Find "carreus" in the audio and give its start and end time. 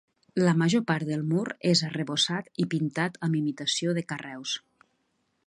4.15-4.57